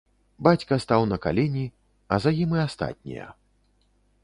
[0.45, 1.65] Бацька стаў на калені,
[2.15, 3.31] а за ім і астатнія.